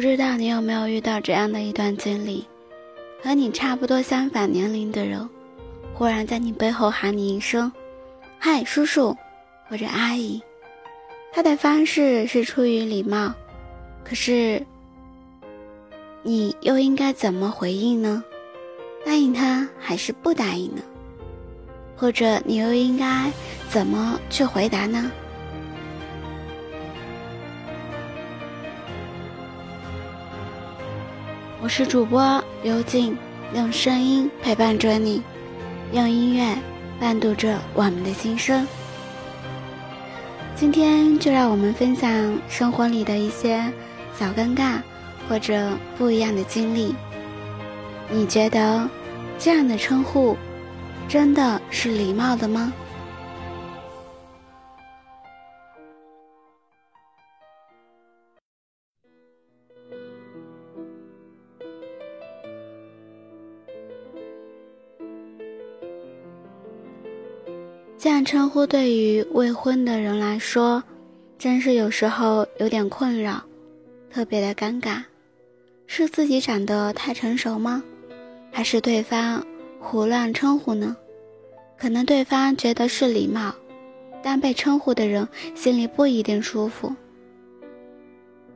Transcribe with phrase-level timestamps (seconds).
[0.00, 2.46] 不知道你有没有遇到这样的一段经历？
[3.22, 5.28] 和你差不多相反年龄的人，
[5.92, 7.70] 忽然在你背后喊你一声
[8.40, 9.14] “嗨，叔叔”
[9.68, 10.40] 或者“阿姨”，
[11.34, 13.34] 他的方式是出于礼貌，
[14.02, 14.64] 可是
[16.22, 18.24] 你又应该怎么回应呢？
[19.04, 20.80] 答应他还是不答应呢？
[21.94, 23.30] 或者你又应该
[23.68, 25.12] 怎么去回答呢？
[31.62, 33.14] 我是主播刘静，
[33.54, 35.22] 用声音陪伴着你，
[35.92, 36.56] 用音乐
[36.98, 38.66] 伴读着我们的心声。
[40.56, 42.10] 今天就让我们分享
[42.48, 43.62] 生活里的一些
[44.18, 44.80] 小尴尬
[45.28, 46.94] 或者不一样的经历。
[48.08, 48.88] 你觉得
[49.38, 50.34] 这样的称呼
[51.08, 52.72] 真的是礼貌的吗？
[68.02, 70.82] 这样称呼对于未婚的人来说，
[71.38, 73.42] 真是有时候有点困扰，
[74.10, 75.02] 特别的尴尬。
[75.86, 77.82] 是自己长得太成熟吗？
[78.50, 79.44] 还是对方
[79.78, 80.96] 胡乱称呼呢？
[81.76, 83.54] 可能对方觉得是礼貌，
[84.22, 86.96] 但被称呼的人心里不一定舒服。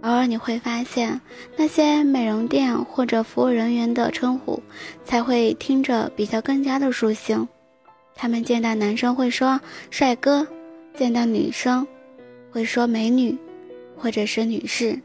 [0.00, 1.20] 偶尔你会发现，
[1.54, 4.62] 那些美容店或者服务人员的称呼，
[5.04, 7.46] 才会听着比较更加的舒心。
[8.16, 9.60] 他们见到男生会说
[9.90, 10.46] “帅哥”，
[10.96, 11.86] 见到女生
[12.50, 13.36] 会说“美女”，
[13.96, 14.98] 或者是“女士”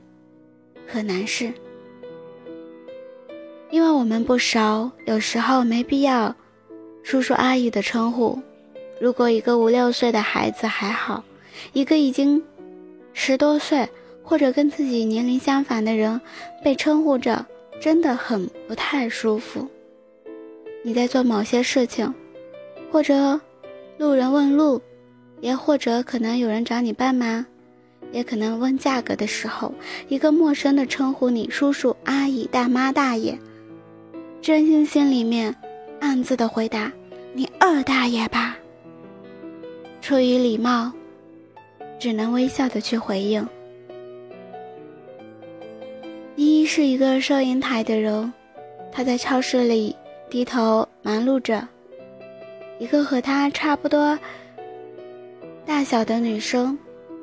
[0.88, 1.52] 和“男士”。
[3.72, 6.34] 因为我们不熟，有时候没必要
[7.04, 8.40] 叔叔阿姨的称呼。
[9.02, 11.24] 如果一个五六岁的孩子还好，
[11.74, 12.42] 一个已经
[13.14, 13.88] 十多岁
[14.24, 16.20] 或者跟自己年龄相反的人
[16.64, 17.46] 被称呼着，
[17.82, 19.68] 真的很不太舒服。
[20.84, 22.14] 你在做某些事情。
[22.92, 23.40] 或者，
[23.98, 24.82] 路人问路，
[25.42, 27.46] 也或者可能有人找你帮忙，
[28.12, 29.72] 也可能问价格的时候，
[30.08, 33.38] 一个陌生的称呼你叔叔、阿姨、大妈、大爷，
[34.42, 35.56] 真心心里面
[36.00, 36.92] 暗自的回答
[37.34, 38.58] ：“你二大爷吧。”
[40.02, 40.92] 出于礼貌，
[42.00, 43.48] 只能微笑的去回应。
[46.36, 48.34] 依依是一个收银台的人，
[48.92, 49.96] 他在超市里
[50.30, 51.68] 低头忙碌着。
[52.80, 54.18] 一个和他差不多
[55.66, 56.78] 大小的女生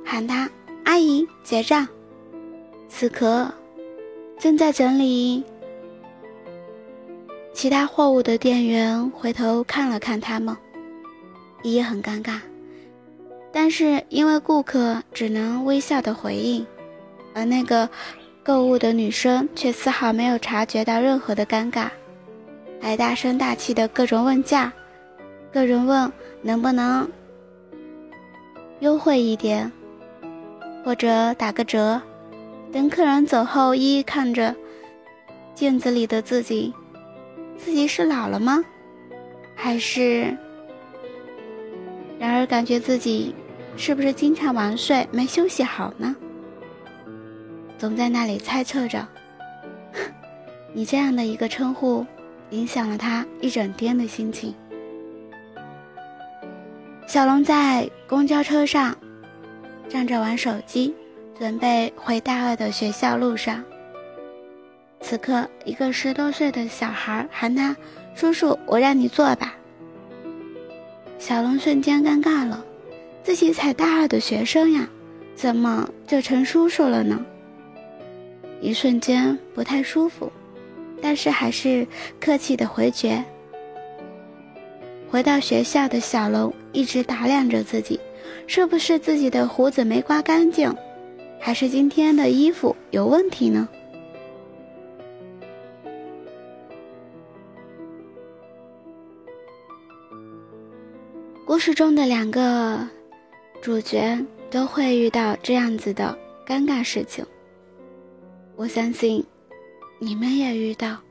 [0.04, 0.48] 喊他
[0.84, 1.88] “阿姨”结账。
[2.88, 3.50] 此刻，
[4.38, 5.42] 正在整理
[7.52, 10.54] 其他货物的店员回头看了看他们，
[11.62, 12.38] 也很尴尬。
[13.50, 16.64] 但是因为顾客只能微笑的回应，
[17.34, 17.88] 而那个
[18.44, 21.88] 购物的女生却丝毫没有察觉到任何的尴尬，
[22.78, 24.70] 还大声大气的各种问价。
[25.56, 26.12] 客人问
[26.42, 27.10] 能不能
[28.80, 29.72] 优惠一点，
[30.84, 31.98] 或者打个折。
[32.70, 34.54] 等客人走后，一一看着
[35.54, 36.74] 镜子里的自己，
[37.56, 38.62] 自己是老了吗？
[39.54, 40.36] 还是……
[42.18, 43.34] 然而感觉自己
[43.78, 46.14] 是不是经常晚睡，没休息好呢？
[47.78, 49.08] 总在那里猜测着，
[50.74, 52.04] 你这样的一个称呼，
[52.50, 54.54] 影响了他一整天的心情。
[57.16, 58.94] 小龙在公交车上
[59.88, 60.94] 站着玩手机，
[61.38, 63.64] 准备回大二的学校路上。
[65.00, 67.74] 此刻，一个十多岁的小孩喊他
[68.14, 69.56] ：“叔叔，我让你坐吧。”
[71.18, 72.62] 小龙瞬间尴尬了，
[73.22, 74.86] 自己才大二的学生呀，
[75.34, 77.18] 怎么就成叔叔了呢？
[78.60, 80.30] 一瞬间不太舒服，
[81.00, 81.88] 但是还是
[82.20, 83.24] 客气的回绝。
[85.16, 87.98] 回到学校的小龙一直打量着自己，
[88.46, 90.70] 是不是自己的胡子没刮干净，
[91.40, 93.66] 还是今天的衣服有问题呢？
[101.46, 102.86] 故事中的两个
[103.62, 106.14] 主角都会遇到这样子的
[106.46, 107.24] 尴尬事情。
[108.54, 109.24] 我相信，
[109.98, 111.05] 你们也遇到。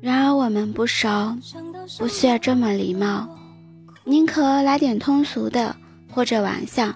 [0.00, 1.08] 然而我们不熟，
[1.98, 3.28] 不需要这么礼貌，
[4.04, 5.76] 宁可来点通俗的
[6.10, 6.90] 或者玩笑，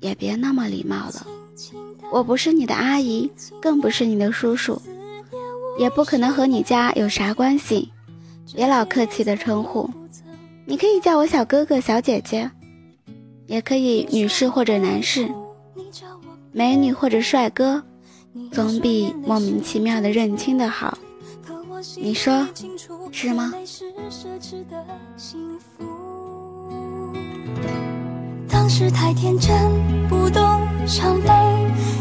[0.00, 1.26] 也别那么礼貌了。
[2.10, 3.30] 我不是你的阿姨，
[3.60, 4.80] 更不是你的叔叔，
[5.78, 7.92] 也不可能和你家有啥关系，
[8.52, 9.88] 别老客气的称呼。
[10.72, 12.50] 你可以叫我小哥哥、小姐姐，
[13.46, 15.30] 也可以女士或者男士，
[16.50, 17.82] 美女或者帅哥，
[18.50, 20.96] 总比莫名其妙的认亲的好。
[21.98, 22.48] 你说
[23.10, 23.52] 是吗？
[28.48, 29.54] 当时太天真，
[30.08, 30.42] 不懂
[30.86, 31.28] 伤悲，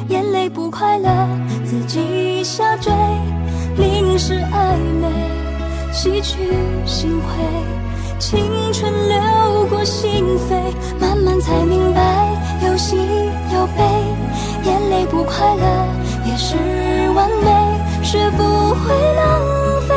[0.08, 1.28] 眼泪不快乐，
[1.66, 2.90] 自己下坠，
[3.76, 5.12] 淋湿暧昧，
[5.92, 6.38] 洗去
[6.86, 7.44] 心灰，
[8.22, 8.40] 青
[8.72, 10.54] 春流过心扉，
[11.00, 12.30] 慢慢才明白，
[12.64, 13.84] 有喜有悲，
[14.64, 15.88] 眼泪不快乐
[16.28, 16.56] 也是
[17.16, 18.44] 完美，学不
[18.76, 19.96] 会浪费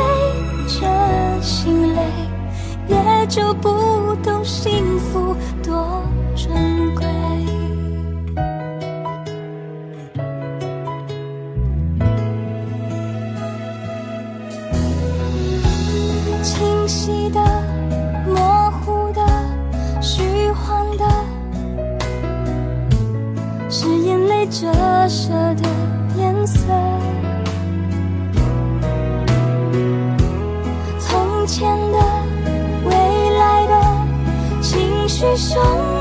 [0.67, 2.01] 这心累，
[2.87, 3.15] 也。
[3.27, 5.35] 就不懂幸福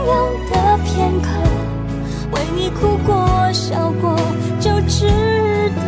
[0.05, 0.15] 汹涌
[0.51, 1.29] 的片刻，
[2.33, 4.15] 为你哭过笑过
[4.61, 5.09] 就值
[5.75, 5.81] 得。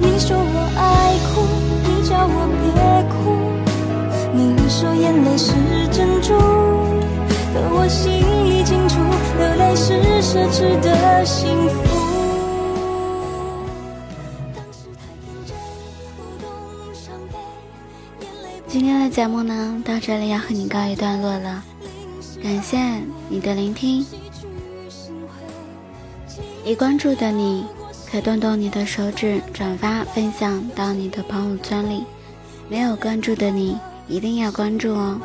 [0.00, 1.46] 你说我爱哭，
[1.84, 2.66] 你叫我别
[3.14, 3.16] 哭。
[4.32, 5.52] 你说眼泪是
[5.92, 6.34] 珍珠，
[7.54, 8.12] 可我心
[8.44, 8.98] 里清楚，
[9.38, 11.76] 流泪是奢侈的幸福。
[18.66, 21.62] 今天的节目呢，到这里要和你告一段落了。
[22.46, 22.78] 感谢
[23.28, 24.06] 你的聆听。
[26.64, 27.66] 已关注的你，
[28.08, 32.04] 可动动你的手指，转发分享到你的朋友圈里；
[32.68, 33.76] 没有关注的你，
[34.06, 35.20] 一定要关注哦。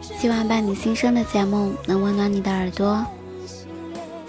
[0.00, 3.04] 希望伴你心声的节目能温暖你的耳朵。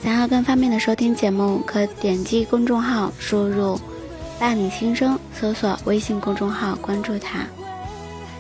[0.01, 3.79] 想要更方便的收听节目，可点击公众号，输入
[4.39, 7.45] “伴你心声”，搜索微信公众号，关注它。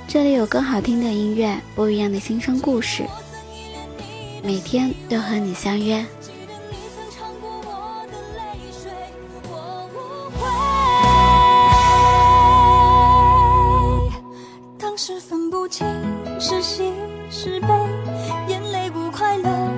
[0.07, 3.03] 这里有更好听的音乐，不一样的新生故事，
[4.43, 6.05] 每天都和你相约。
[6.21, 6.77] 记得你
[7.15, 8.39] 曾过我的泪
[8.71, 8.91] 水
[9.49, 9.53] 我
[9.93, 9.97] 无
[10.37, 10.41] 悔
[14.77, 15.85] 当时分不清
[16.39, 16.93] 是喜
[17.29, 17.67] 是悲
[18.47, 19.68] 眼泪不快乐